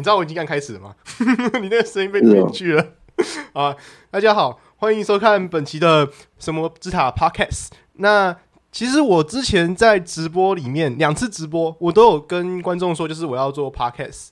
[0.00, 0.94] 你知道我已经刚开始了吗？
[1.60, 2.86] 你那个声音被编去了
[3.52, 3.76] 啊！
[4.10, 6.08] 大家好，欢迎收看本期的
[6.38, 7.66] 什么之塔 Podcast。
[7.96, 8.34] 那
[8.72, 14.28] 其实我之前在直播里面两次直播，我都有跟观众说，就是我要做 Podcast。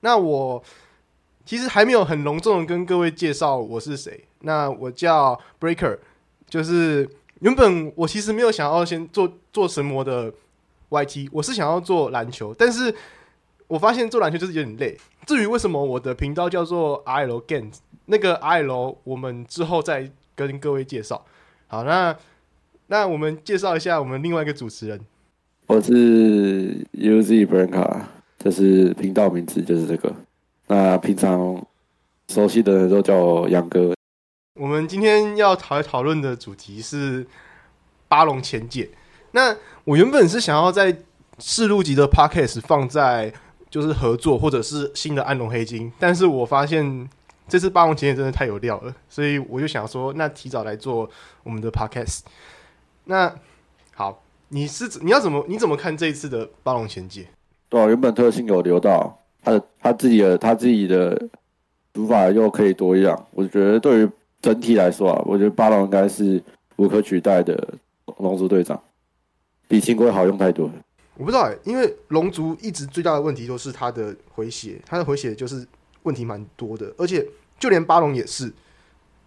[0.00, 0.64] 那我
[1.44, 4.24] 其实还没有很隆重的跟各位介绍我是谁。
[4.38, 5.98] 那我叫 Breaker，
[6.48, 7.06] 就是
[7.40, 10.32] 原本我其实没有想要先做做神魔的
[10.88, 12.94] YT，我是想要做篮球，但是
[13.70, 14.98] 我发现做篮球就是有点累。
[15.26, 21.24] 至于为什么我的频道叫做 RL Games，那个 RL 我们之后再跟各位介绍。
[21.68, 22.16] 好，那
[22.88, 25.00] 那我们介绍一下我们另外一个主持人，
[25.68, 28.00] 我是 UZ Branca，
[28.40, 30.12] 这是频道名字，就是这个。
[30.66, 31.64] 那平常
[32.28, 33.94] 熟悉的人都叫我杨哥。
[34.54, 37.24] 我们今天要讨讨论的主题是
[38.08, 38.90] 巴龙前解。
[39.30, 40.98] 那我原本是想要在
[41.38, 43.32] 试录集的 podcast 放在
[43.70, 47.08] 就是合作或者是新的暗龙黑金，但是我发现
[47.48, 51.08] 这次巴龙前解真的太有料了，所以我就想说，那提早来做
[51.42, 52.20] 我们的 podcast。
[53.04, 53.34] 那
[53.94, 57.26] 好，你是你要怎么你怎么看这一次的巴龙前解？
[57.68, 61.28] 对，原本特性有留到他的他自己的他自己的
[61.92, 64.10] 读法又可以多一样，我觉得对于。
[64.42, 66.42] 整体来说啊，我觉得八龙应该是
[66.76, 67.74] 无可取代的
[68.16, 68.82] 龙族队长，
[69.68, 70.72] 比青龟好用太多了。
[71.20, 75.66] 我不知道哎，因为龙族一直最大的问题都是它的回血，它的回血就是
[76.04, 77.24] 问题蛮多的，而且
[77.58, 78.50] 就连巴龙也是。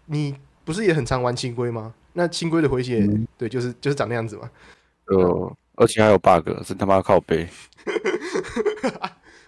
[0.07, 1.93] 你不是也很常玩青龟吗？
[2.13, 4.49] 那青龟的回血，对，就是就是长那样子嘛。
[5.05, 7.47] 呃，而且还有 bug，是他妈靠背。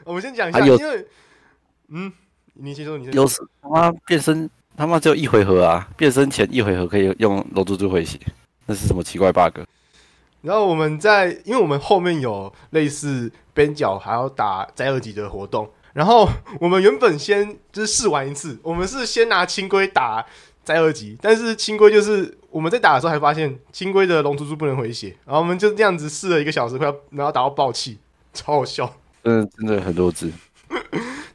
[0.03, 1.07] 我们先讲一下，因为
[1.87, 2.13] 嗯，
[2.53, 3.27] 你先说，你先有
[3.61, 4.49] 他妈变身。
[4.77, 5.87] 他妈只有一回合啊！
[5.95, 8.19] 变身前一回合可以用龙珠珠回血，
[8.65, 9.61] 那是什么奇怪 bug？
[10.45, 16.29] 然后我们在，因为我们后面有类似边角还要打灾二级的活动，然后
[16.61, 20.25] 我们原本先就是试玩一次，我们是先拿青龟打
[20.63, 27.97] 灾二级，但是青龟就是我们在打的时候还发现青龟的龙珠珠不能回血，然后我们就这样子试了一个小时，快要然后打到爆气，
[28.33, 28.93] 超好笑。
[29.23, 30.31] 嗯，真的很多字。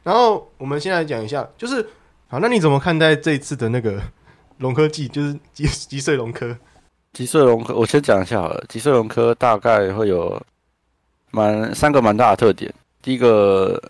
[0.03, 1.87] 然后我们先来讲一下，就是。
[2.27, 4.01] 好，那你怎么看待这一次的那个
[4.59, 6.57] 龙科技，就是击击碎龙科？
[7.13, 8.63] 击碎龙科，我先讲一下好了。
[8.69, 10.41] 击碎龙科大概会有
[11.29, 12.73] 蛮三个蛮大的特点。
[13.01, 13.81] 第一个，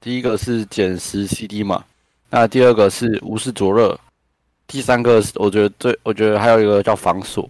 [0.00, 1.84] 第一个是减十 CD 嘛，
[2.30, 3.98] 那第二个是无视灼热，
[4.66, 7.48] 第三个是我觉得最，我觉得还有一个叫防锁。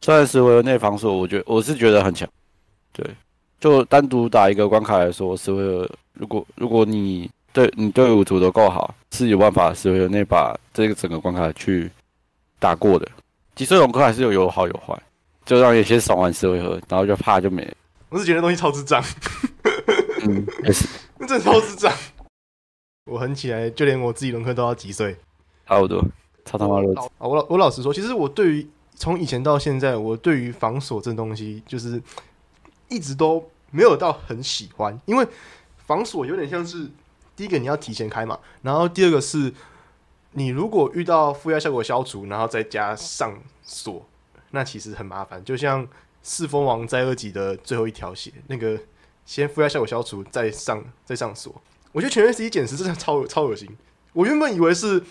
[0.00, 2.28] 虽然十回合内防锁，我觉我是觉得很强。
[2.92, 3.06] 对，
[3.60, 11.88] 就单独打一个关卡来说，十回合如果如果你对你队伍组的够好，是有办法十回合内把这个整个关卡去
[12.58, 13.06] 打过的。
[13.60, 14.98] 击碎龙科还是有有好有坏，
[15.44, 17.70] 就让有些爽完十回合，然后就怕就没。
[18.08, 19.04] 我是觉得东西超智障，
[20.22, 20.88] 嗯，也是，
[21.18, 21.92] 真的超智障。
[23.04, 25.14] 我狠起来，就连我自己龙科都要击碎，
[25.66, 26.02] 差不多，
[26.46, 26.86] 超他妈的。
[27.18, 32.02] 我老我老实说，其实我对于从以前到现在，我对于防守这东西，就是
[32.88, 35.28] 一直都没有到很喜欢，因为
[35.76, 36.88] 防锁有点像是。
[37.36, 39.50] 第一个你要提前开嘛，然后第二个是，
[40.32, 44.06] 你如果遇到负压效果消除，然后再加上锁，
[44.50, 45.44] 那其实很麻烦。
[45.44, 45.86] 就像
[46.22, 48.78] 四风王在二级的最后一条血，那个
[49.26, 51.60] 先负压效果消除，再上再上锁。
[51.92, 53.68] 我觉得全员 CD 减十真的超超恶心。
[54.12, 55.02] 我原本以为是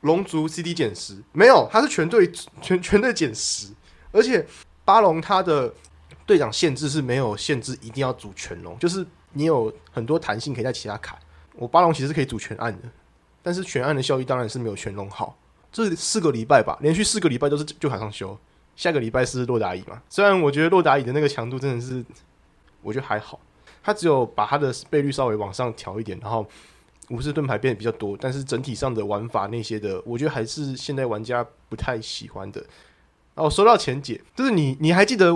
[0.00, 3.68] 龙族 CD 减十，没有，他是全队全全队减十，
[4.10, 4.46] 而且
[4.84, 5.72] 巴龙他的
[6.24, 11.18] 队长限制是没有限制，一定要组全龙，就是你有很多弹性可以在其他卡。
[11.54, 12.88] 我巴龙其实可以组全暗的，
[13.42, 15.36] 但是全暗的效益当然是没有全龙好。
[15.72, 18.38] 这四个礼拜吧，连续四个礼拜都是就卡上修。
[18.76, 20.00] 下个礼拜是洛达乙嘛？
[20.08, 22.04] 虽然我觉得洛达乙的那个强度真的是，
[22.82, 23.40] 我觉得还好。
[23.82, 26.46] 他只有把他的倍率稍微往上调一点，然后
[27.10, 32.64] 武士盾牌变得比较多，但是整体上的玩法那些的，我觉得还是现在玩家不太喜欢的。
[33.34, 35.34] 哦，说到前解，就是你你还记得，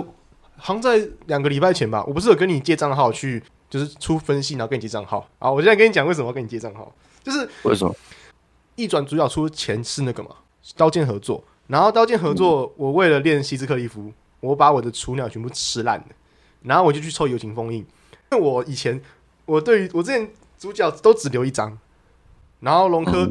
[0.55, 3.43] 好像在两个礼拜前吧，我不是有跟你借账号去。
[3.69, 5.27] 就是出分析，然后跟你借账号。
[5.39, 6.89] 好，我现在跟你讲为什么要跟你借账号，
[7.27, 7.93] 就是为什么？
[8.77, 10.29] 一转主角出前是那个嘛，
[10.77, 11.43] 刀剑合作。
[11.67, 16.05] 然后刀剑合作，我为了练西斯克利夫，我把我的雏鸟全部吃烂了。
[16.61, 17.79] 然后我就去抽友情封印，
[18.31, 19.01] 因为我以前
[19.43, 21.77] 我对于我之前主角都只留一张。
[22.61, 23.29] 然后龙科，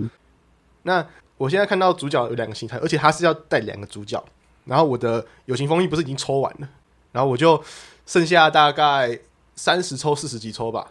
[0.82, 1.06] 那
[1.38, 4.22] 我现在看到主角有两个形态，而且他是要带两个主角。
[4.66, 6.68] 然后我的友情封印不是已经抽完了，
[7.12, 7.64] 然后我就
[8.04, 9.18] 剩下大概。
[9.58, 10.86] 三十抽四十几抽吧，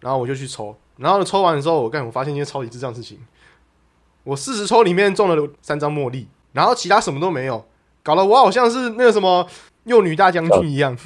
[0.00, 3.18] 然后我就去抽，然后抽完的时候，我干，我发现一件超级智障事情，
[4.24, 7.64] 我四十抽里面中了三张茉莉，然后其他什么都没有，
[8.02, 9.48] 搞得我好像是那个什么
[9.84, 10.96] 幼女大将军一样。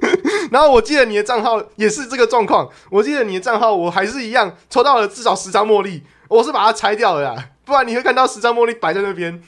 [0.50, 9.42] 然后我记得你的账号也是这个状况，我记得你的账号我还是一样抽到了至少十张茉莉，我是把它拆掉了呀，不然你会看到十张茉莉摆在那边，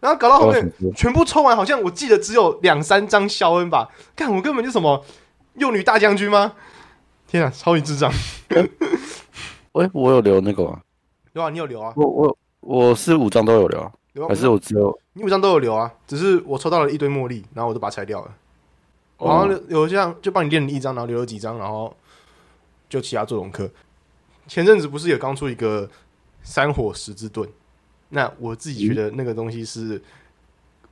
[0.00, 5.04] 然后搞到后面全部抽完，好像我记得只有两三张肖恩吧，看我根本就什么
[5.54, 6.52] 幼女大将军吗？
[7.28, 8.10] 天啊，超级智障！
[9.72, 10.80] 喂，我有留那个吗？
[11.34, 11.92] 有啊，你有留啊？
[11.94, 13.92] 我我我是五张都有留啊，
[14.26, 15.92] 还是我只有你五张都有留啊？
[16.06, 18.34] 只是我抽到了一堆茉莉，然后我就把它拆掉了。
[19.18, 21.94] 我好像哦留有这样，就帮你练了一张，然后留了几张，然后
[22.88, 23.70] 就其他做龙科。
[24.46, 25.86] 前阵子不是也刚出一个
[26.42, 27.46] 三火十字盾？
[28.08, 30.02] 那我自己觉得那个东西是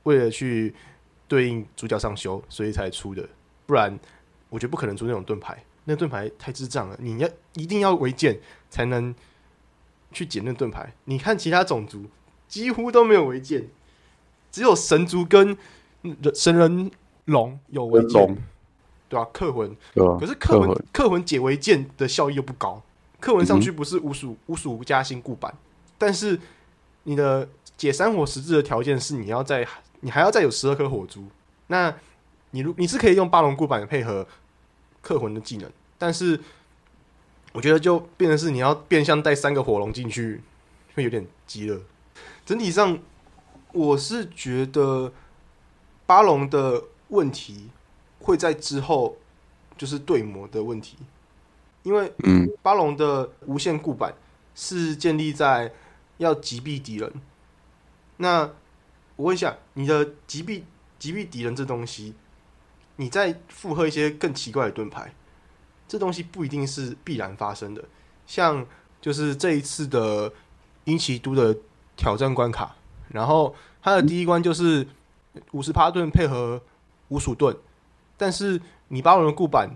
[0.03, 0.75] 为了去
[1.27, 3.27] 对应主角上修，所以才出的。
[3.65, 3.99] 不然
[4.49, 5.57] 我觉得不可能出那种盾牌，
[5.87, 6.95] 那盾牌太智障了。
[6.99, 8.39] 你要一定要违建
[8.69, 9.15] 才能
[10.11, 10.93] 去捡那盾牌。
[11.05, 12.05] 你看其他种族
[12.47, 13.67] 几乎都没有违建，
[14.51, 15.57] 只有神族跟
[16.01, 16.91] 人神人
[17.25, 18.37] 龙有违跟建，
[19.09, 19.75] 对吧、克魂？
[20.19, 22.81] 可是克魂魂克魂解违建的效益又不高，
[23.19, 25.53] 克魂上去不是无属无属加新固板，
[25.97, 26.39] 但是
[27.03, 29.67] 你的解三火实质的条件是你要在
[30.01, 31.25] 你还要再有十二颗火珠，
[31.67, 31.93] 那
[32.51, 34.25] 你如你是可以用八龙固版配合
[35.07, 36.37] 克魂的技能，但是
[37.53, 40.41] 我觉得就变成是你要变相带三个火龙进去，
[40.95, 41.79] 会有点急了。
[42.45, 42.99] 整体上，
[43.71, 45.13] 我是觉得
[46.05, 47.69] 巴龙的问题
[48.19, 49.17] 会在之后
[49.77, 50.97] 就是对魔的问题，
[51.83, 54.13] 因为嗯巴龙的无限固板
[54.53, 55.71] 是建立在
[56.17, 57.13] 要击毙敌人。
[58.17, 58.41] 那
[59.15, 60.63] 我问一下，你的击毙
[60.99, 62.13] 击毙敌人这东西，
[62.97, 65.13] 你再附和一些更奇怪的盾牌，
[65.87, 67.81] 这东西不一定是必然发生的。
[68.25, 68.65] 像
[68.99, 70.29] 就是这一次的
[70.83, 71.55] 英奇都的
[71.95, 72.75] 挑战关卡，
[73.07, 74.85] 然后它的第一关就是
[75.51, 76.61] 五十帕盾配合
[77.07, 77.55] 五鼠盾，
[78.17, 78.59] 但是
[78.89, 79.69] 你巴龙的固板，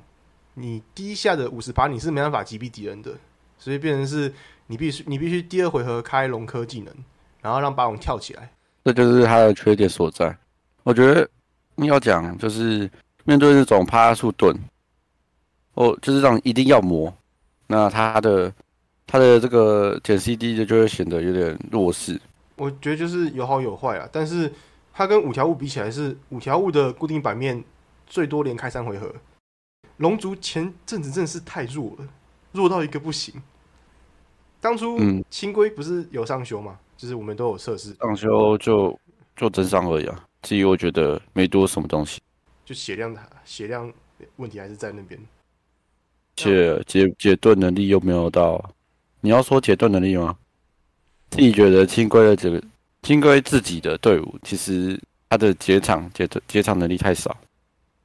[0.56, 3.14] 你第一下的五十帕你是没办法击毙敌人的，
[3.58, 4.34] 所以变成是
[4.68, 6.94] 你必须你必须第二回合开龙科技能，
[7.42, 8.52] 然后让巴龙跳起来。
[8.84, 10.36] 这就是它的缺点所在。
[10.84, 11.30] 我觉得
[11.76, 12.90] 你要讲就是
[13.32, 14.54] 面对那种趴树盾，
[15.76, 17.14] 哦，就是让一定要磨，
[17.66, 18.54] 那它的
[19.08, 22.20] 它的这个减 CD 的就会显得有点弱势。
[22.58, 24.52] 我觉得就是有好有坏啊，但是
[24.92, 27.64] 它跟五条悟比起来是五条悟的固定版面
[28.06, 29.10] 最多连开三回合，
[29.96, 32.08] 龙族前阵子真的是太弱了，
[32.52, 33.34] 弱到一个不行。
[34.60, 39.00] 当初嗯清规不是有上修嘛，就是我们都有测试，上修就
[39.38, 42.20] 就真伤而已啊，至于我觉得没多什么东西，
[42.72, 43.14] 就血量
[43.44, 43.92] 血量
[44.38, 45.20] 问题还是在那边。
[46.38, 48.64] 且解解盾能力又没有到。
[49.20, 50.34] 你要说解盾能力吗？
[51.30, 52.64] 自己觉得轻龟的这个
[53.02, 54.98] 轻龟自己的队伍，其实
[55.30, 57.36] 他的解场解解场能力太少。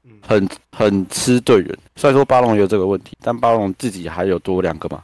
[0.03, 1.79] 嗯，很很吃队员。
[1.95, 5.01] 虽然说巴龙有这个问题，但巴龙自己还有多两个嘛，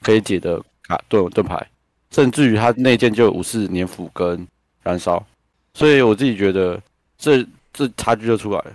[0.00, 1.66] 可以解的卡盾盾牌，
[2.12, 4.46] 甚至于他内件就有武士年斧跟
[4.84, 5.26] 燃烧，
[5.74, 6.80] 所以我自己觉得
[7.18, 8.72] 这这差距就出来了。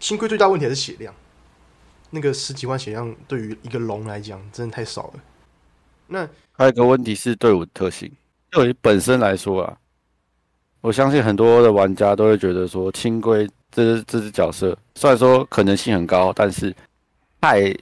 [0.00, 1.14] 清规最大问题还是血量，
[2.10, 5.14] 那个十几万血量对于一个龙来讲真的太少了。
[6.06, 8.10] 那还有一个问题是队伍特性，
[8.52, 9.78] 就以本身来说啊，
[10.80, 16.74] 我相信很多的玩家都会觉得说轻龟这只这只角色虽然说可能性很高，但是
[17.40, 17.76] 太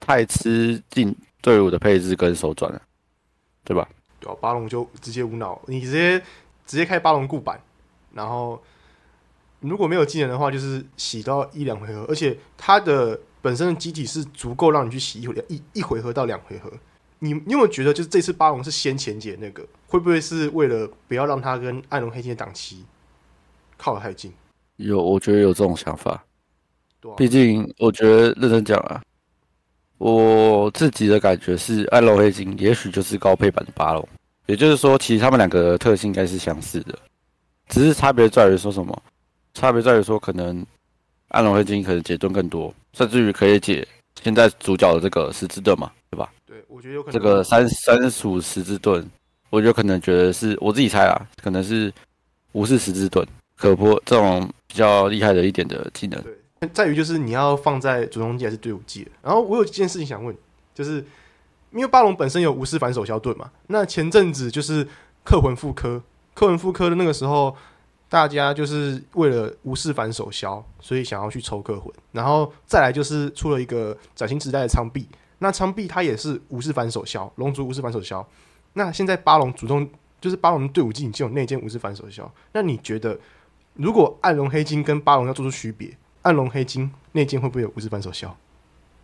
[0.00, 2.82] 太吃进队伍的配置跟手转了，
[3.62, 3.88] 对吧？
[4.18, 6.18] 对啊，八龙就直接无脑，你直接
[6.66, 7.60] 直接开八龙固板，
[8.12, 8.60] 然后
[9.68, 16.70] 如果没有技能的话，就是洗到一两回合，而且它的本身的机体是足够让你去洗一回一一回合到两回合。
[17.20, 22.84] 你你有没有觉得，就是这次巴龙是先前解那个，会不会是为了不要让它跟暗龙黑金的档期
[23.78, 24.32] 靠得太近？
[24.76, 26.22] 有，我觉得有这种想法。
[27.00, 29.00] 对啊，毕竟，我觉得认真讲啊，
[29.96, 34.06] 我自己的感觉是，暗龙黑金也许就是高配版的巴龙，
[34.46, 36.98] 也就是说，其实他们两个特性应该是相似的，
[37.68, 39.02] 只是差别在于说什么？
[39.54, 40.64] 差别在于说，可能
[41.28, 43.86] 暗龙黑金可能解盾更多，甚至于可以解
[44.22, 46.30] 现在主角的这个十字盾嘛，对吧？
[46.46, 49.08] 对我觉得有可能这个三三属十字盾，
[49.50, 51.92] 我就可能觉得是我自己猜啊，可能是
[52.52, 56.20] 无视十字盾，可破这种比较厉害的一点的技能。
[56.22, 59.06] 对，在于就是你要放在主动技还是队伍技。
[59.22, 60.36] 然后我有一件事情想问，
[60.74, 61.04] 就是
[61.72, 64.86] 因为巴龙本身有无视反手消盾嘛，那前阵子就是
[65.24, 66.02] 克魂复刻，
[66.34, 67.56] 克魂复刻的那个时候，
[68.14, 75.08] 大家就是为了无视反手消，所以想要去抽克魂，然后再来就是出了一个崭新时代的苍壁，
[75.40, 78.24] 那苍壁它也是无视反手消，龙族无视反手消。
[78.74, 79.90] 那现在巴龙主动
[80.20, 83.18] 就是巴龙队伍技已经有内奸无视反手消，那你觉得
[83.72, 85.98] 如果暗龙黑金跟巴龙要做出区别？
[86.22, 88.36] 暗龙黑金那件会不会有无视反手消？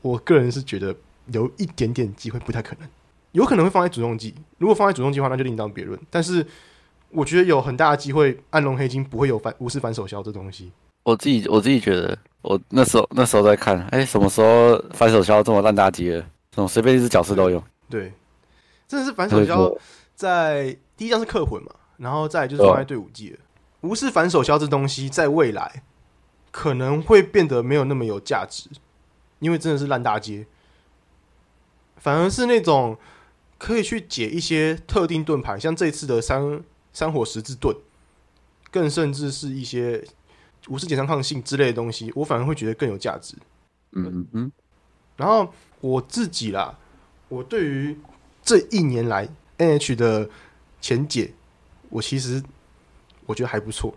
[0.02, 0.94] 我个人是觉得
[1.32, 2.88] 有一点点机会，不太可能，
[3.32, 4.32] 有可能会放在主动技。
[4.58, 5.98] 如果放在主动技的话，那就另当别论。
[6.08, 6.46] 但是
[7.10, 10.70] 我觉得有很大的机会，暗龙黑金不会有反无视反手消这东西。
[11.02, 16.26] 我自己我自己觉得，我那时候那时候在看，哎，什么时候反手消这么烂大街了？
[16.50, 17.62] 这种随便一只角色都有。
[17.88, 18.12] 对，
[18.86, 19.74] 真的是反手消
[20.14, 23.38] 在第一张是克魂嘛，然后再就是放在队伍技了。
[23.80, 25.82] 无视反手消这东西，在未来
[26.50, 28.68] 可能会变得没有那么有价值，
[29.38, 30.46] 因为真的是烂大街。
[31.96, 32.96] 反而是那种
[33.58, 36.62] 可以去解一些特定盾牌，像这次的三
[36.92, 37.76] 三火十字盾，
[38.70, 40.04] 更甚至是一些。
[40.68, 43.34] 无视减伤抗性之类的东西，我反而会觉得更有价值。
[43.92, 44.52] 嗯嗯。
[45.16, 46.78] 然后我自己啦，
[47.30, 47.98] 我对于
[48.42, 50.28] 这一年来 N H 的
[50.78, 51.32] 前解，
[51.88, 52.42] 我其实
[53.24, 53.94] 我觉得还不错。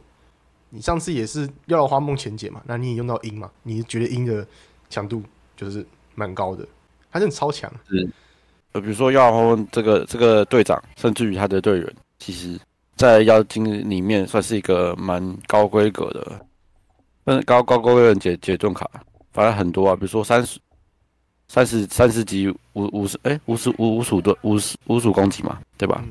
[0.69, 2.61] 你上次也是要了花梦前解嘛？
[2.65, 3.51] 那你也用到鹰嘛？
[3.63, 4.47] 你觉得鹰的
[4.89, 5.21] 强度
[5.57, 5.85] 就是
[6.15, 6.65] 蛮高的，
[7.09, 7.69] 还是很超强？
[7.89, 8.09] 是。
[8.71, 12.57] 呃，比如说要花梦这个这个队长，甚至于他的队员，其实
[13.03, 16.45] 在妖精里面算是一个蛮高规格的。
[17.25, 18.89] 嗯，高高高人解解盾卡，
[19.33, 20.57] 反正很多啊，比如说三十、
[21.49, 26.01] 三十、三十级五五十，哎，五十五五鼠盾五十五鼠攻击嘛，对吧？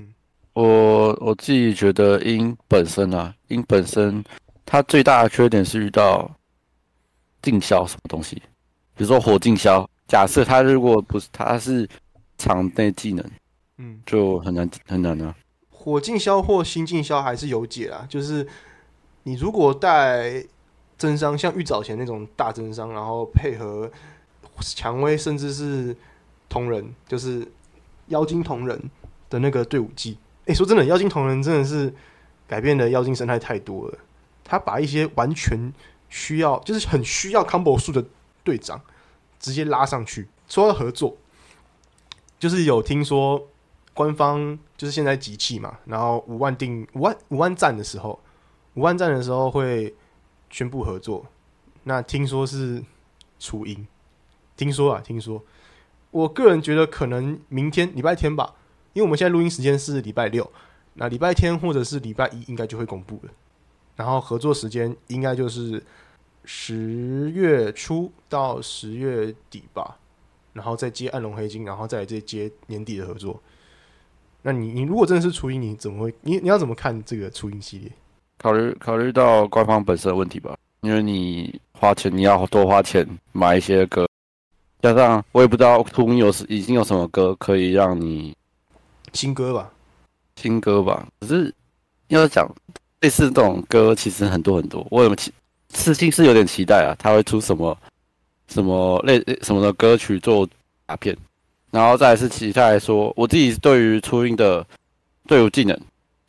[0.52, 4.22] 我我自己觉得鹰本身啊，鹰本身
[4.66, 6.30] 它最大的缺点是遇到
[7.40, 8.36] 禁销什么东西，
[8.94, 11.88] 比如说火禁销，假设它如果不是它是
[12.36, 13.24] 场内技能，
[13.78, 15.34] 嗯，就很难很难啊。
[15.82, 18.46] 火进销或新进销还是有解啊，就是
[19.24, 20.44] 你如果带。
[20.98, 23.90] 真伤像玉藻前那种大真伤，然后配合
[24.60, 25.96] 蔷薇，甚至是
[26.48, 27.44] 同人，就是
[28.06, 28.80] 妖精同人
[29.28, 30.16] 的那个队伍技。
[30.46, 31.92] 哎，说真的，妖精同人真的是
[32.46, 33.98] 改变的妖精生态太多了。
[34.44, 35.72] 他把一些完全
[36.08, 38.04] 需要，就是很需要 combo 数的
[38.44, 38.80] 队长
[39.40, 40.28] 直接拉上去。
[40.46, 41.16] 说到合作，
[42.38, 43.48] 就是有听说
[43.94, 48.18] 官方就是现在集气嘛，然后五万定五万五万赞的时候，
[48.74, 49.94] 五万赞的时候会。
[50.54, 51.26] 宣布合作，
[51.84, 52.84] 那听说是
[53.38, 53.88] 初音，
[54.54, 55.42] 听说啊，听说，
[56.10, 58.54] 我个人觉得可能明天礼拜天吧，
[58.92, 60.52] 因为我们现在录音时间是礼拜六，
[60.92, 63.32] 那礼拜天或者是礼拜一应该就会公布了，
[63.96, 65.82] 然后合作时间应该就是
[66.44, 69.96] 十月初到十月底吧，
[70.52, 73.40] 然后再接暗龙黑金，然后再接年底的合作。
[74.42, 77.90] 那你你如果真的是初音，你怎么会你你要怎么看这个初音系列？
[78.38, 84.08] 考虑考虑到官方本身的问题吧，因为你花钱，你要多花钱买一些歌，
[84.80, 88.36] 加上我也不知道初音有已经有什么歌可以让你
[89.12, 89.70] 新歌吧，
[90.34, 91.06] 新歌吧。
[91.20, 91.54] 可是
[92.08, 92.52] 要讲
[93.00, 94.84] 类似这种歌，其实很多很多。
[94.90, 95.32] 我有期
[95.72, 97.78] 是心是有点期待啊，他会出什么
[98.48, 100.44] 什么类什么的歌曲做
[100.88, 101.16] 卡片，
[101.72, 104.64] 然后再是其他来说，我自己对于初音的
[105.26, 105.76] 队伍技能。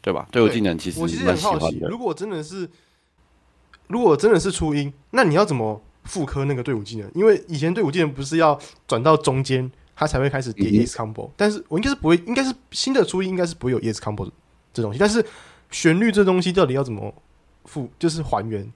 [0.05, 0.27] 对吧？
[0.33, 2.69] 队伍技能其实我其实很好奇，如果真的是，
[3.87, 7.09] 如果真的是初音，那你要怎么复刻那个队伍技能？
[7.15, 11.29] 因为以前队伍技能不是要转到中间，它才会开始叠 ES combo。
[11.37, 14.29] 但是我应该是不会，应该是新的初音应该是不会有 yes combo
[14.73, 14.99] 这东西。
[14.99, 15.25] 但是
[15.71, 17.15] 旋律这东西到底要怎么
[17.63, 17.89] 复？
[17.97, 18.69] 就是还原，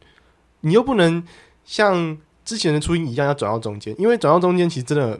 [0.62, 1.22] 你又不能
[1.66, 5.20] 像之前的初音一样要转到中间，因为转到中间其实真的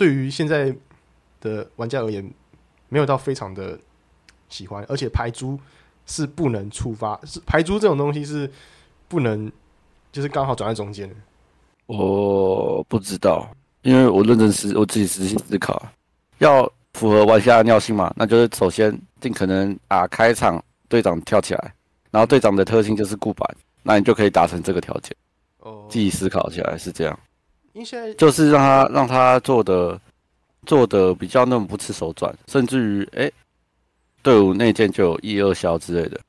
[0.00, 0.74] 对于现在
[1.42, 2.24] 的玩家而言，
[2.88, 3.78] 没有到非常的。
[4.48, 5.56] 喜欢，而且排珠
[6.06, 8.50] 是不能触发，是排珠这种东西是
[9.06, 9.48] 不能，
[10.10, 11.08] 就是刚好转在中间。
[11.86, 13.48] 我不知道，
[13.82, 15.80] 因为我认真思，我自己仔细思考，
[16.38, 21.72] 要符合玩家的尿性嘛，那就是首先尽可能啊开场队长跳起来，
[22.10, 25.16] 然后队长的特性就是固板，那你就可以达成这个条件。
[25.60, 27.16] 哦，自己思考起来是这样，
[27.80, 29.98] 因为现在就是让他让他做的
[30.66, 33.30] 做的比较那么不吃手转，甚至于哎。
[34.22, 36.20] 队伍内建就有一二消之类的，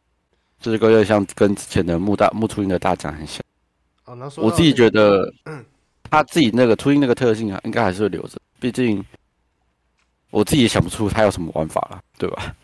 [0.62, 3.44] 这个有点像跟之前的木大木初音的大奖很像。
[4.06, 5.30] 哦，那我自己觉得，
[6.10, 8.38] 他自己那个初音那个特性啊，应该还是会留着。
[8.62, 9.04] 毕竟
[10.30, 12.56] 我自己也想不出他有什么玩法了，对吧？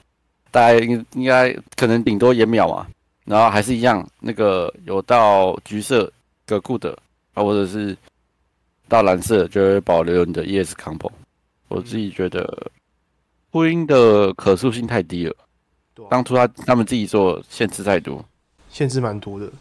[0.50, 2.88] 大家应应该可能顶多延秒嘛，
[3.26, 6.10] 然后还是一样，那个有到橘色
[6.46, 6.98] 个固的
[7.34, 7.94] 啊，或者是
[8.88, 11.12] 到蓝色就会保留你的 ES combo。
[11.68, 12.72] 我自己觉得。
[13.50, 15.36] 初音的可塑性太低了，
[16.12, 18.24] 当初他他们自己做限制太多，
[18.70, 19.52] 限制蛮多的。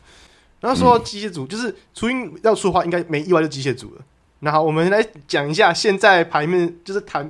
[0.60, 4.02] 然后说到机械组，就是初音要出的话，应该没意外就机械组了。
[4.40, 7.26] 那好，我们来讲一下现在牌面，就是台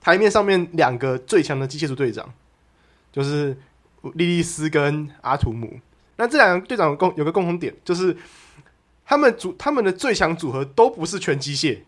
[0.00, 2.32] 台面上面两个最强的机械组队长，
[3.12, 3.54] 就是
[4.14, 5.78] 莉莉丝跟阿图姆。
[6.16, 8.16] 那这两个队长共有个共同点，就是
[9.10, 11.80] 他们组他们的最强组合都不是全机械，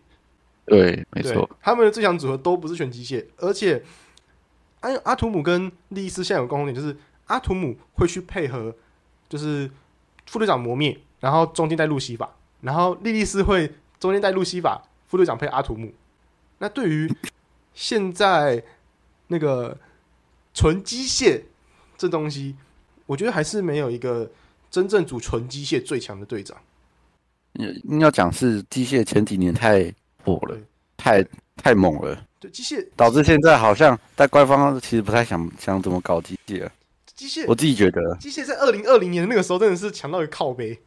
[0.65, 3.81] 对，没错，，他们的最强组合都不是全机械，而且
[4.81, 6.93] 阿阿图姆跟利伊斯现在有共同点，就是
[7.27, 8.75] 阿图姆会去配合，
[9.29, 9.71] 就是
[10.25, 15.93] 副队长磨灭，然后中间带路西法，然后莉莉丝会中间带路西法，副队长配阿图姆。
[16.57, 17.09] 那对于
[17.73, 18.61] 现在
[19.27, 19.77] 那个
[20.53, 21.43] 纯机械
[21.97, 22.57] 这东西，
[23.05, 24.29] 我觉得还是没有一个
[24.69, 26.57] 真正组纯机械最强的队长。
[27.53, 29.93] 硬要讲是机械前几年太
[30.23, 30.57] 火了，
[30.97, 36.71] 太太猛了，对机械导致现在好像在官方其实不太想想怎么搞机械了。
[37.15, 40.79] 机械我自己觉得，机械在二零二零年那个时候真的是强到一个靠背。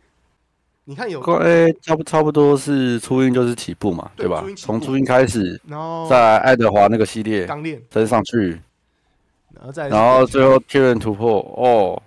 [0.88, 8.60] 你看有，哎，差不差不多是初音就是起步嘛，对对吧从初音开始，然后在爱德华那个系列钢链，升上去，
[9.52, 12.00] 然后再然后最后确认突破哦，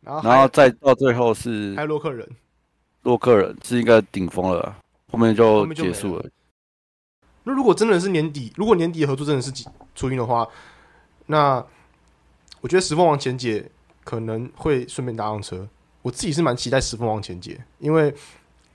[0.00, 2.28] 然后然后再到最后是还有洛克人，
[3.02, 4.76] 洛克人是一个顶峰了，
[5.10, 6.26] 后面就结束了。
[7.44, 10.46] 那如果真的是年底，如果年底合作真的是几初音的话，
[11.26, 11.64] 那
[12.60, 13.70] 我觉得石凤王前姐
[14.04, 15.66] 可能会顺便搭上车。
[16.02, 18.14] 我自己是蛮期待石凤王前姐，因为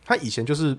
[0.03, 0.75] 他以前就是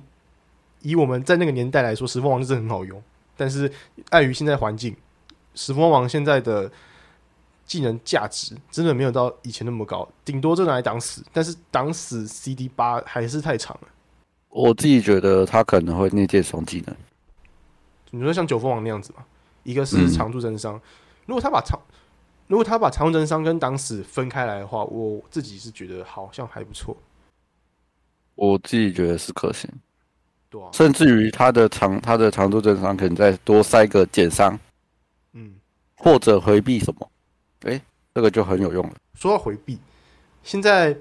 [0.80, 3.02] 以我们在那个年代来说，石凤王真的很好用，
[3.36, 3.70] 但是
[4.10, 4.96] 碍于现在环境，
[5.54, 6.70] 石凤王现在的
[7.66, 13.88] 技能价值真的没有到以前那么高，顶多就拿来挡死，但是挡死 CD 八还是太长了。
[14.48, 16.96] 我自己觉得他可能会内建双技能，
[18.10, 19.24] 你说像九凤王那样子嘛，
[19.64, 20.12] 一个是嗯。
[20.12, 20.80] 长度真伤，
[21.26, 21.78] 如果他把长，
[22.46, 26.96] 如果他把常驻真伤跟挡死分开来的话，我自己是觉得好像还不错，
[28.36, 29.68] 我自己觉得是可行，
[30.48, 34.58] 对啊，甚至于他的长他的长度正伤可能再多塞个减伤
[35.32, 35.56] 嗯，
[35.96, 37.10] 或者回避什么，
[37.66, 37.80] 哎，
[38.14, 38.92] 这个就很有用了。
[39.14, 39.78] 说到回避，
[40.42, 40.96] 现在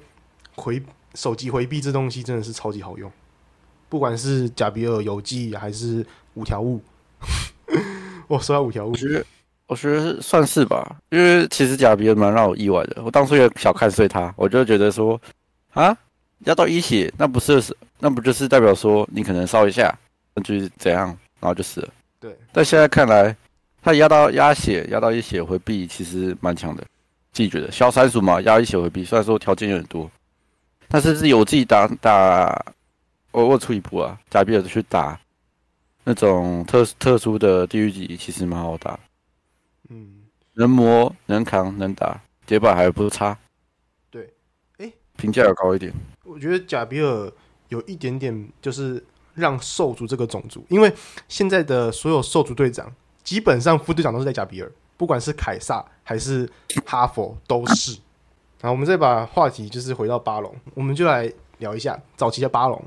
[0.56, 0.82] 回
[1.13, 3.12] 手机回避这东西真的是超级好用，
[3.89, 6.82] 不管是贾比尔游记还是五条悟，
[8.28, 9.25] 我说到五条悟我，觉得
[9.67, 13.01] 我觉得算是吧，因为其实贾比尔蛮让我意外的。
[13.04, 15.19] 我当初也小看碎他，我就觉得说
[15.73, 15.95] 啊，
[16.39, 17.62] 压到一血，那不是
[17.99, 19.93] 那不就是代表说你可能烧一下，
[20.34, 21.08] 那就是怎样，
[21.39, 21.89] 然后就死了。
[22.19, 23.36] 对，但现在看来，
[23.86, 26.84] 他压到压血，压到一血回避其实蛮强的，
[27.32, 30.10] 自己觉得小三鼠嘛，压一血回避，虽然说条件有点多，
[30.88, 32.65] 但是是有自己打打，
[33.30, 35.19] 我我出一步啊，贾比尔去打
[36.04, 39.00] 那种特特殊的地狱级，其实蛮好打。
[39.89, 43.38] 嗯，能磨能扛能打，结板还不差。
[44.10, 44.34] 对，
[44.80, 45.93] 诶评价要高一点。
[46.24, 47.32] 我觉得贾比尔
[47.69, 50.91] 有一点点就是让兽族这个种族，因为
[51.28, 52.91] 现在的所有兽族队长，
[53.25, 56.49] 基本上副队长都是在贾比尔，不管是凯撒还是
[56.85, 57.91] 哈佛都是。
[58.61, 62.81] 然后我们再把话题就是回到巴龙，我们就来聊一下早期的巴龙。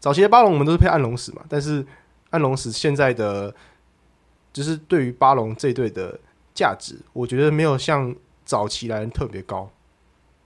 [0.00, 1.84] 早期的巴龙我们都是配暗龙史嘛，但是
[2.30, 3.54] 暗龙史现在的
[4.52, 6.18] 就是对于巴龙这队的
[6.54, 9.68] 价值，我觉得没有像早期来人特别高。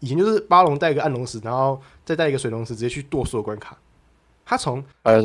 [0.00, 3.76] 以前就是巴龙带一个暗龙石，然后再带一个水龙石，直接去剁所有关卡。
[4.44, 5.20] 他从呃，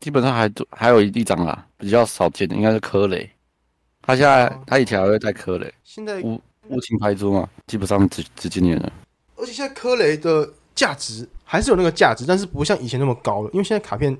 [0.00, 3.30] 基本上还还有一张啦，比较少见的应该是科雷。
[4.02, 8.92] 他现在哦他以前还会带科雷，现在，无无情牌珠嘛，基本上只只今年了。
[9.36, 13.50] 而且现在科雷的价值还是有那个价值，但是不会像以前那么高了。
[13.52, 14.16] 因为现在卡片，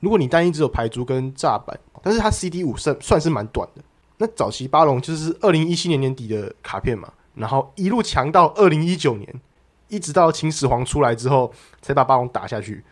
[0.00, 3.82] 如果你单一只有牌珠跟炸板，但是它 CD 五算算是蛮短的。
[4.18, 9.40] 那早期巴龙就是二零一七年年底的卡片嘛，然后一路强到二零一九年，
[9.88, 12.84] 一直到秦始皇出来之后，才把巴龙打下去。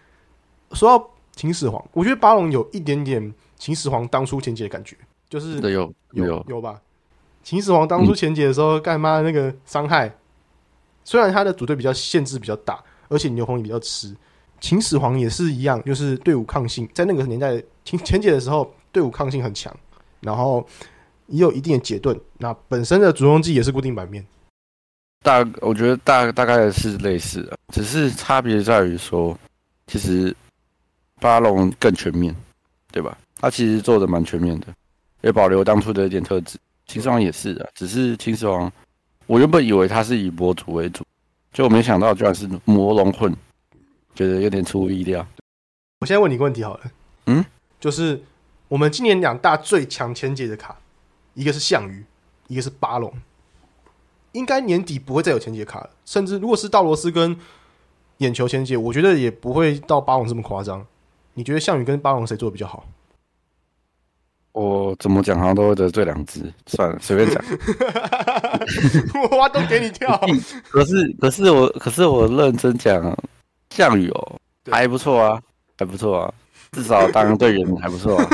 [0.73, 4.97] 说到秦始皇，我觉得巴龙有一点点秦始皇当初前期的感觉，
[5.29, 6.81] 就是有有有，有吧？
[7.43, 10.15] 秦始皇当初前解的时候，干妈那个伤害，
[11.05, 14.15] 虽然他的组队比较限制比较大，而且牛红也比较吃。
[14.61, 19.75] 秦始皇也是一样，就是队伍抗性，在那个年代前前解的时候，队伍抗性很强，
[20.21, 20.65] 然后
[21.27, 22.17] 也有一定的解盾。
[22.39, 24.25] 那本身的主攻技也是固定版面，
[25.25, 29.37] 大我觉得大大概是类似的，只是差别在于说，
[29.89, 30.33] 其实
[31.23, 32.35] 巴龙更全面，
[32.91, 33.17] 对吧？
[33.37, 34.67] 他其实做的蛮全面的，
[35.21, 36.59] 也保留当初的一点特质。
[36.89, 38.71] 秦始皇也是啊，只是秦始皇，
[39.27, 41.05] 我原本以为他是以魔族为主，
[41.53, 43.33] 结果没想到居然是魔龙混，
[44.17, 45.25] 觉得有点出乎意料。
[46.01, 46.91] 我现在问你一个问题好了，
[47.27, 47.45] 嗯，
[47.79, 48.21] 就是
[48.67, 50.77] 我们今年两大最强前解的卡，
[51.35, 52.05] 一个是项羽，
[52.49, 53.15] 一个是巴龙，
[54.33, 57.39] 应该年底不会再有前解卡了，甚至如果是道罗斯跟
[58.19, 60.85] 眼球前解，我觉得也不会到巴龙这么夸张。
[61.35, 62.85] 你觉得项羽跟巴龙谁做的比较好？
[64.53, 67.43] 我怎么讲好像都会得罪两只，算了，随便讲。
[69.31, 70.21] 我挖洞给你跳。
[70.69, 73.17] 可是可是我可是我认真讲，
[73.71, 75.41] 项羽哦，对还不错啊，
[75.79, 76.35] 还不错啊，
[76.73, 78.25] 至少当队员还不错、啊。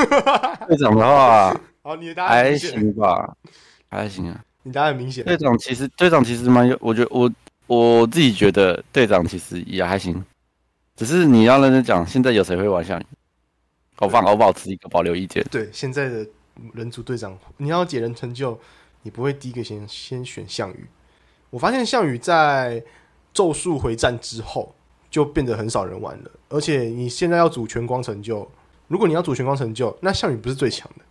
[0.67, 3.37] 队长的话好， 你的答案还，行吧，
[3.89, 4.45] 还行啊。
[4.65, 5.25] 你答案很明显。
[5.25, 7.31] 队长其实队长其实蛮有，我觉得我
[7.69, 10.25] 我自己觉得队长其实也还行，
[10.99, 13.07] 只是你要认真讲，现在有谁会玩项羽？
[13.99, 15.47] 我放我保持一个保留意见。
[15.49, 16.27] 对，现在的
[16.75, 18.59] 人族队长，你要解人成就，
[19.03, 20.89] 你不会第一个先先选项羽。
[21.51, 22.83] 我发现项羽在
[23.33, 24.75] 咒术回战之后
[25.09, 28.51] 就变得很少人玩了，而且你现在要组全光成就，
[28.89, 31.05] 如果你要组全光成就，那项羽不是最强的，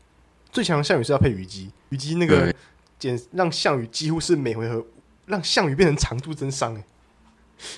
[0.52, 2.56] 最强项羽是要配虞姬，虞姬那个对
[3.00, 4.86] 减让项羽几乎是每回合
[5.28, 6.84] 让项羽变成长度增伤，哎，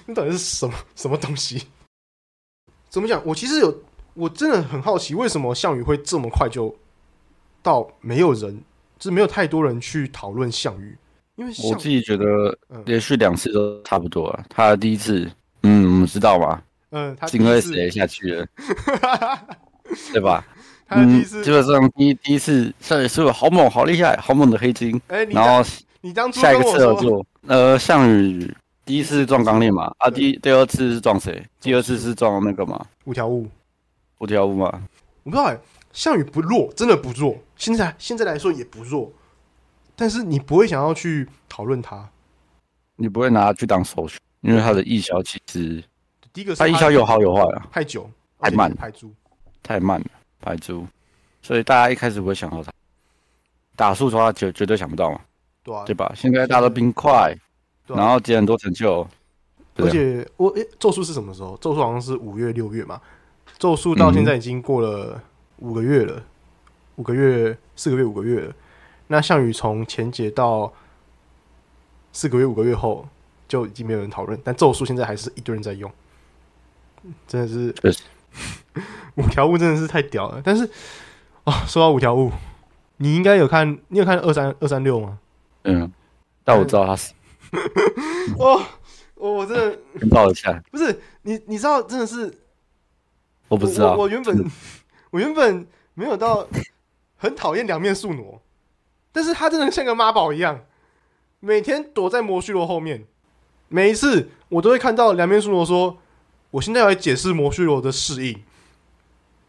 [0.07, 1.67] 那到底是什么什么东西？
[2.89, 3.21] 怎么讲？
[3.25, 3.75] 我其实有，
[4.13, 6.75] 我真的很好奇，为什么项羽会这么快就
[7.61, 8.61] 到没有人，
[8.97, 10.97] 就是没有太多人去讨论项羽？
[11.35, 14.43] 因为我自己觉得嗯连续两次都差不多啊。
[14.49, 15.29] 他第一次，
[15.63, 16.61] 嗯，我们知道吧？
[16.89, 18.47] 嗯，他是因为谁下去了，
[20.11, 20.43] 对吧？
[20.87, 24.99] 嗯， 他的第一次，基本上第一第一次项羽是好猛、好厉害、好猛的黑金，
[25.29, 25.63] 然后
[26.01, 28.51] 你当初下一个跟我说，次合作，呃，项羽
[28.89, 31.47] 第一次是撞钢链嘛，啊，第第二次是撞谁？
[31.59, 33.47] 第二次是撞那个嘛，五条悟，
[34.17, 34.65] 五条悟嘛。
[35.21, 35.55] 我不知道哎、
[35.93, 39.13] 项羽不弱，真的不弱，现在现在来说也不弱，
[39.95, 42.09] 但是你不会想要去讨论他。
[42.95, 45.83] 你不会拿他去当首选，因为他的艺小其实
[46.33, 49.13] 第一个是他艺小有好有坏啊，太久，太慢而且也排猪，
[49.61, 50.07] 太慢了，
[50.41, 50.87] 排猪，
[51.43, 52.71] 所以大家一开始不会想到他。
[53.75, 55.21] 打速的话绝绝对想不到嘛，
[55.61, 55.83] 对啊。
[55.85, 56.11] 对，吧？
[56.15, 57.31] 现在大家都冰块，
[57.93, 57.99] 对啊。
[57.99, 59.07] 然后积很多成就，
[59.73, 61.57] 对而且我诶，咒术是什么时候？
[61.57, 63.01] 咒术好像是五月六月嘛，
[63.57, 65.21] 咒术到现在已经过了
[65.57, 66.23] 五个月了，
[66.97, 68.53] 五个月四个月五个月了。
[69.07, 70.71] 那项羽从前节到
[72.13, 73.07] 四个月五个月后
[73.47, 75.91] 就已经没有人讨论，但咒术现在还是一堆人在用，
[77.27, 78.03] 真的是确实。
[79.15, 80.39] 五条悟真的是太屌了。
[80.43, 80.63] 但是
[81.43, 82.31] 啊，说到五条悟，
[82.97, 85.17] 你应该有看，你有看二三二三六吗？
[85.63, 85.91] 嗯，
[86.43, 87.11] 但我知道他死，
[88.37, 88.61] 哦，
[89.15, 92.33] 我我真的跟抱一下，不是你，你知道真的是
[93.47, 94.45] 我不知道，我我原本
[95.11, 96.47] 我原本没有到
[97.17, 98.39] 很讨厌两面宿傩，
[99.11, 100.61] 但是他真的像个妈宝一样，
[101.39, 103.05] 每天躲在魔须罗后面。
[103.71, 105.95] 每一次我都会看到两面宿傩说
[106.49, 108.41] ：“我现在要来解释魔须罗的适应。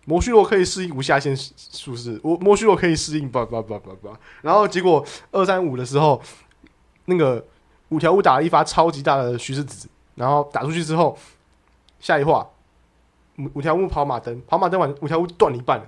[0.04, 6.20] 摩须罗可以适应无下限术士，我摩须罗可以适应叭叭叭叭叭。”然后结果二三五的时候，
[7.06, 7.42] 那个
[7.90, 11.16] 五条悟打了一发超级大的虚之子，然后打出去之后，
[12.00, 12.48] 下一话
[13.38, 15.86] 五五条悟跑马灯，跑马灯完五条悟断了一半了。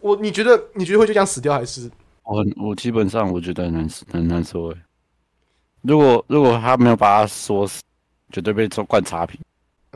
[0.00, 1.90] 我你觉得你觉得会就这样死掉，还是
[2.24, 4.78] 我很我基本上我觉得很难很难说诶。
[5.82, 7.82] 如果如果他没有把他说死，
[8.32, 9.40] 绝对被灌差评。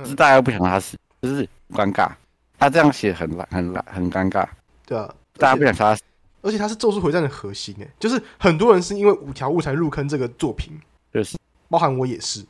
[0.04, 2.10] 是大家又不想他死，就是尴尬。
[2.58, 4.46] 他这样写很烂很烂很尴尬，
[4.86, 5.14] 对啊？
[5.36, 6.02] 大家不想他死。
[6.42, 10.72] 而且他是咒术回战的核心，哎，就是很多人是因为五条悟才入坑这个作品，
[11.12, 11.36] 就是
[11.68, 12.40] 包含我也是。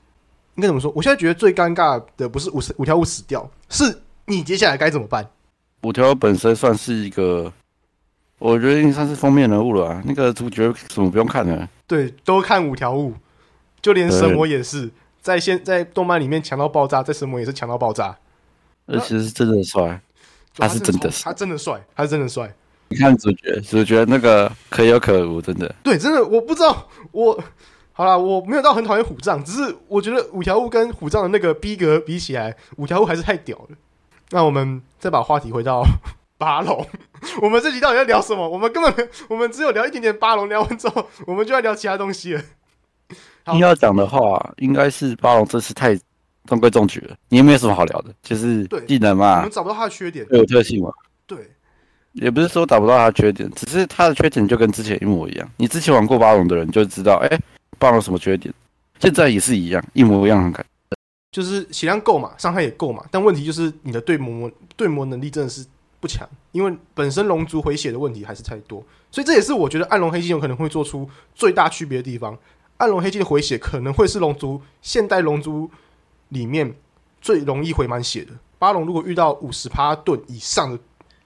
[0.57, 0.93] 应该怎么说？
[0.95, 5.27] 我现在觉得最尴尬的不是五五条悟死掉，是你接下来该怎么办？
[5.83, 7.51] 五条本身算是一个，
[8.39, 10.03] 我觉得已经算是封面人物了、啊。
[10.05, 13.15] 那个主角什么不用看了，对，都看五条悟，
[13.81, 14.91] 就连神魔也是
[15.23, 18.15] 在现在动漫里面强到爆炸，在神魔也是强到爆炸。
[18.87, 20.01] 而且是真的帅。
[20.53, 22.53] 他是真的他真的帅，他是真的帅。
[22.89, 25.73] 你看主角，主角那个可有可无，真的。
[25.83, 27.43] 对，真的我不知道，我
[28.01, 33.77] 好啦，我没有到很讨厌虎杖，只是我觉得五条悟跟虎杖的那个逼格比起来，五条悟还是太屌了。
[34.31, 35.85] 那我们再把话题回到
[36.39, 36.87] 八龙，
[37.43, 38.49] 我们这集到底在聊什么？
[38.49, 42.43] 我们根本没 我们只有聊一点点八龙，聊完之后，我们就要聊其他东西了。
[43.53, 45.95] 你要讲的话，应该是八龙这次太
[46.47, 50.91] 中规中矩了，你也没有什么好聊的，就是技能嘛我们，找不到他的缺点，各有特性嘛。
[51.27, 51.39] 对，
[52.13, 55.47] 也不是说找不到他的缺点，只是他的缺点就跟之前一模一样。
[55.59, 57.37] 你之前玩过八龙的人就知道，哎、巴
[57.79, 58.53] 龙什么缺点，
[58.99, 60.97] 现在也是一样，一模一样的感觉。
[61.33, 65.65] 就是血量够嘛，伤害也够嘛，但问题就是你的对魔对魔能力真的是
[66.01, 72.37] 不强，因为本身龙族回血的问题还是太多，所以这也是我觉得暗龙黑金有可能会做出最大区别的地方。
[72.79, 75.71] 暗龙黑金的回血可能会是龙族现代龙族
[76.31, 76.75] 里面
[77.21, 78.33] 最容易回满血的。
[78.59, 80.79] 巴龙如果遇到五十趴盾以上的，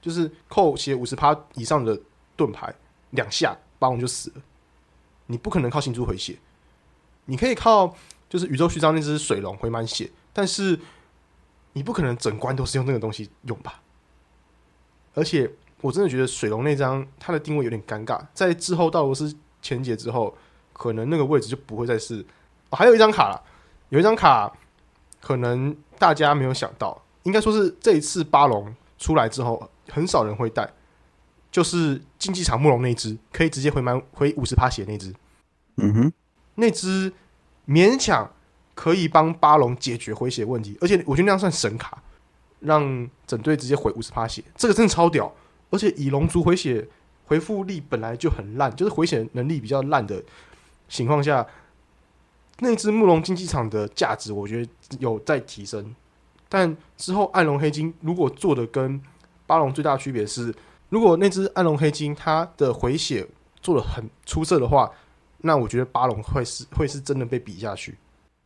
[0.03, 1.99] 就是扣血五十趴以上的
[2.37, 2.75] 盾牌，
[3.11, 4.43] 两下巴龙就死了。
[5.27, 6.39] 你不可能靠星珠回血，
[7.27, 7.95] 你可以靠
[8.29, 10.79] 就是宇宙序章那只水龙回满血，但是
[11.73, 13.81] 你不可能整关都是用那个东西用吧？
[15.15, 20.37] 而且我真的觉得水龙那张它的定位有点尴尬，在之后道罗斯前节之后，
[20.73, 22.25] 可能那个位置就不会再是。
[22.71, 23.41] 哦、还有一张卡啦，
[23.91, 24.53] 有一张卡
[25.21, 30.69] 可能大家没有想到，应该说是这一次巴龙出来之后，很少人会带，
[31.55, 35.15] 就是竞技场慕容那只可以直接回满回五十趴血那只，
[35.77, 36.13] 嗯哼，
[36.57, 37.13] 那只
[37.69, 38.29] 勉强
[38.75, 42.03] 可以帮巴龙解决回血问题，而且我觉得那样算神卡，
[42.59, 45.33] 让整队直接回五十趴血，这个真的超屌。
[45.71, 46.89] 而且以龙族回血
[47.27, 50.21] 回复力本来就很烂，就是回血能力比较烂的
[50.89, 51.47] 情况下，
[52.59, 55.95] 那只慕容竞技场的价值我觉得有在提升。
[56.49, 59.01] 但之后暗龙黑金如果做的跟
[59.47, 60.53] 巴龙最大的区别是，
[60.95, 63.27] 如果那只暗龙黑金它的回血
[63.61, 64.89] 做的很出色的话，
[65.39, 67.97] 那我觉得八龙会是会是真的被比下去。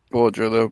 [0.09, 0.67] 我觉得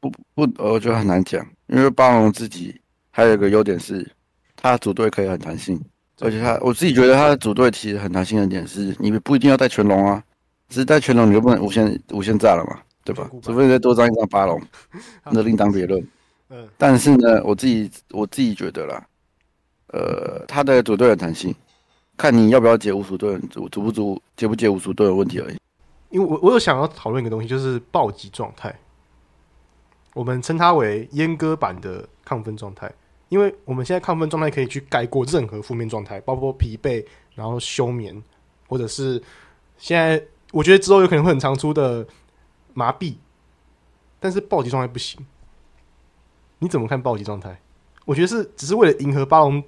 [0.00, 4.10] 不不，我觉得很难讲，因为八龙自己还有一个优点是，
[4.56, 5.78] 他组队可以很弹性，
[6.20, 10.24] 而且他我自己觉得他的组队其实很弹性的点是，你不一定要带全龙啊，
[10.70, 13.30] 只是带全龙你就不能无限无限炸了嘛，对吧？
[13.42, 14.58] 除非你再多张一张八龙，
[15.30, 16.02] 那另当别论。
[16.48, 19.06] 嗯，但是呢，我自己我自己觉得啦，
[19.88, 21.54] 呃，他的组队很弹性，
[22.16, 25.56] 看你要不要解无属队，组组不组解不解无属队的问题而已。
[26.10, 28.74] 因为我我有想要讨论一个东西，就是暴击状态，
[30.14, 32.90] 我们称它为阉割版的亢奋状态。
[33.28, 38.22] 因为我们现在亢奋状态可以去盖过任何负面状态，包括疲惫，然后休眠，
[38.66, 39.22] 或者是
[39.76, 42.06] 现在我觉得之后有可能会很常出的
[42.72, 43.16] 麻痹，
[44.18, 45.20] 但是暴击状态不行。
[46.58, 47.60] 你怎么看暴击状态？
[48.06, 49.62] 我觉得是只是为了迎合巴龙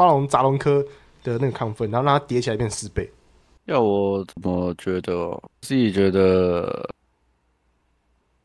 [0.00, 0.82] 巴龙杂龙科
[1.22, 3.06] 的那个亢奋，然后让它叠起来变四倍。
[3.66, 5.38] 要我怎么觉得？
[5.60, 6.88] 自己觉得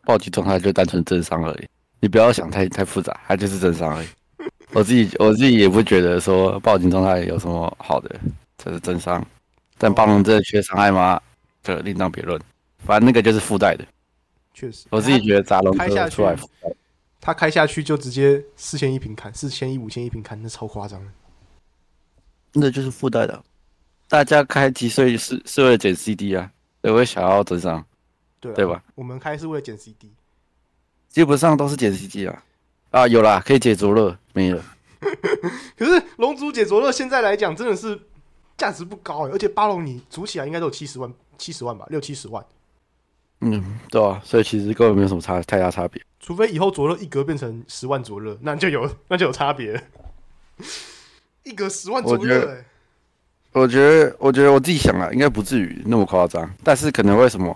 [0.03, 1.69] 暴击状态就单纯真伤而已，
[2.01, 4.07] 你不要想太太复杂，它就是真伤而已。
[4.75, 8.19] 我自己我自己也不觉得说暴击状态有什么好的，
[8.57, 9.25] 这是真伤。
[9.77, 11.21] 但暴龙真的缺伤害吗？
[11.63, 12.37] 这另当别论。
[12.79, 13.87] 反正那个就是附带的。
[14.53, 16.75] 确实，我自己觉得杂龙开下去科出来。
[17.21, 21.07] 他开下去就直接四千一平砍，四千一、五千一平砍，那超夸张的。
[22.55, 23.43] 那就是附带的。
[24.07, 26.49] 大家开几岁是是为了捡 CD 啊，
[26.81, 27.83] 也会想要增伤，
[28.39, 28.83] 对啊对吧？
[28.95, 30.11] 我们开是为了捡 CD，
[31.09, 32.43] 基本上都是捡 CD 啊。
[32.91, 34.63] 啊，有啦，可以解灼热，没了。
[35.77, 37.99] 可是龙族解灼热现在来讲真的是
[38.57, 42.45] 价值不高哎，而且八龙你组起来应该都有七十万、七十万吧，六七十万。
[43.41, 46.01] 嗯，对啊，所以其实根本没有什么差太大差别。
[46.19, 49.81] 除非以后灼热一格变成十万灼热，那就有那就有差别了。
[51.45, 52.65] 一格十万灼我觉得热哎，
[53.53, 57.55] 我觉得，我觉得我自己想啊，应该不至于那么夸张，但是可能为什么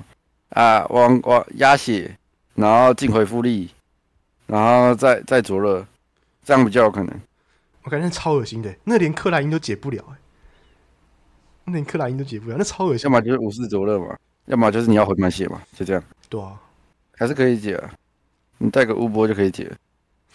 [0.49, 2.15] 啊，往往压血，
[2.53, 3.69] 然后进回复力，
[4.45, 5.85] 然后再再灼热，
[6.45, 7.19] 这样比较有可能。
[7.83, 10.15] 我感觉超恶心的，那连克莱因都解不了哎，
[11.65, 13.09] 那连克莱因都解不了，那超恶心要。
[13.09, 16.53] 么就是五四灼热嘛，要么就是你要回满血嘛，就这样，对啊，
[17.17, 17.91] 还是可以解啊。
[18.59, 19.71] 你带个乌波就可以解，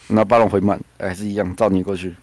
[0.08, 2.14] 然后巴龙回满，哎还是一样照你过去。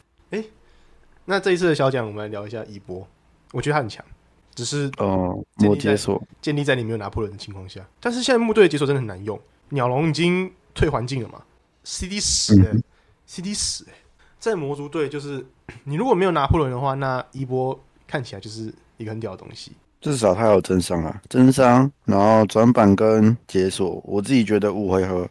[1.31, 3.07] 那这一次的小奖，我们来聊一下一波。
[3.53, 4.03] 我觉得他很强，
[4.53, 7.79] 只是哦，建立在摩羯锁，建立在你没有拿破仑的情况下。
[8.01, 9.39] 但是现在木队的解锁真的很难用，
[9.69, 11.41] 鸟笼已经退环境了嘛
[11.85, 12.83] ？CD 十、欸嗯
[13.25, 13.93] c d 十哎，
[14.39, 15.45] 在魔族队就是
[15.85, 19.71] 你如果没有拿破仑的话，那一波看起来就是一个很屌的东西。
[20.01, 25.25] 至少他有真伤啊，真伤，然后转板跟解锁，我自己觉得五回合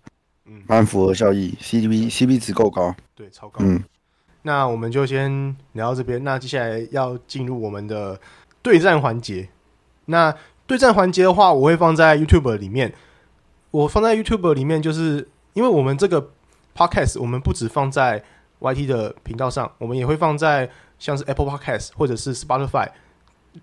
[0.47, 2.95] 嗯，蛮符合效益，CP CP 值够高。
[3.15, 3.59] 对，超高。
[3.63, 3.83] 嗯，
[4.43, 6.23] 那我们就先聊到这边。
[6.25, 8.21] 那接下来要进入我们的
[8.63, 9.49] 对战环节。
[10.07, 10.35] 那
[10.67, 12.95] 对战环节的话，我会放在 YouTube 里面。
[13.71, 16.31] 我放在 YouTube 里面，就是因为我们这个
[16.75, 18.23] Podcast，我们不只放在
[18.61, 22.89] YT 的频道上，我们也会放在像是 Apple Podcast 或者是 Spotify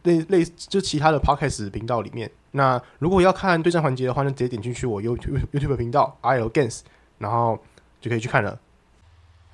[0.03, 2.31] 类类就其他的 Podcast 频道里面。
[2.51, 6.81] 那如果要看对战环节的话，那直接点进去我 YouTube YouTube 频道 IL Games，
[7.17, 7.59] 然后
[7.99, 8.57] 就可以去看了。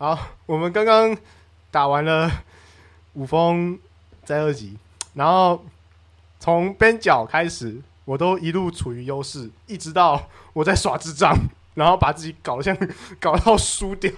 [0.04, 1.18] 好，我们刚刚
[1.72, 2.30] 打完了
[3.14, 3.80] 五峰
[4.26, 4.78] 在二级，
[5.14, 5.64] 然后
[6.42, 11.34] 从边角开始，我都一路处于优势，一直到我在耍智障，
[11.76, 12.78] 然后把自己搞得像
[13.18, 14.12] 搞到输掉。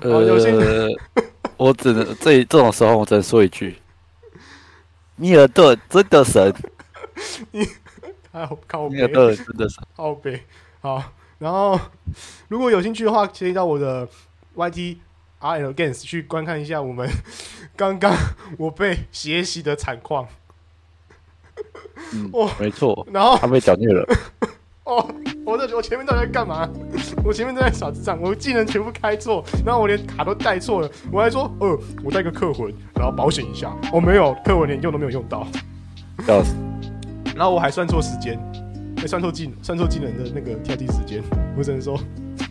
[0.00, 0.90] 呃，
[1.56, 3.78] 我只能这这种时候，我只能说一句：
[5.14, 6.52] 米尔顿真的神，
[7.52, 7.64] 你
[8.32, 9.84] 还有靠米尔，顿真的神。
[9.94, 10.44] 靠背。
[10.80, 11.00] 好，
[11.38, 11.78] 然后
[12.48, 14.08] 如果有兴趣的话，可以到我的
[14.54, 14.96] YT
[15.40, 17.08] RL Games 去观看一下我们
[17.76, 18.14] 刚刚
[18.58, 20.26] 我被血洗的惨况。
[22.12, 24.06] 嗯哇，没错，然后他被剿虐了。
[24.84, 25.04] 哦，
[25.44, 26.68] 我在我前面到底在干嘛？
[27.24, 35.46] 我前面都在耍智障，我技能全部开错，然后我连卡都带错了，我还说，呃，我带个克魂，然后保险一下，我、没有克魂连用都没有用到，
[36.26, 36.54] 笑死！
[37.34, 38.38] 然后我还算错时间，
[39.06, 41.22] 还算错技能，算错技能的那个跳踢时间，
[41.56, 41.96] 我只能说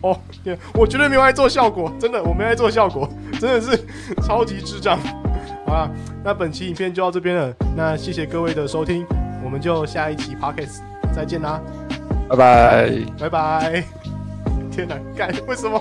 [0.00, 3.06] 哦，天，我绝对没有爱做效果，真的，我没爱做效果，
[3.38, 3.78] 真的是
[4.26, 4.98] 超级智障。
[5.66, 5.90] 好了，
[6.24, 9.04] 那本期影片就到这边了，那谢谢各位的收听，
[9.44, 10.78] 我们就下一期 Pockets
[11.14, 11.60] 再见啦，
[12.30, 12.90] 拜拜。
[13.18, 13.84] 拜拜。
[14.70, 15.78] 天哪，干为什么？